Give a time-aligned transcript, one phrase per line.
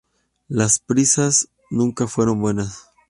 [0.47, 2.89] Las prisas nunca fueron buenas